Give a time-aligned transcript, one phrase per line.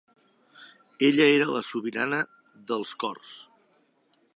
[1.09, 2.23] Ella era la sobirana
[2.73, 3.39] dels cors.